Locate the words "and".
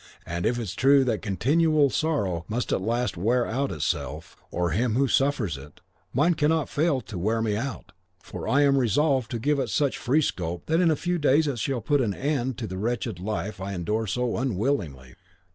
0.25-0.47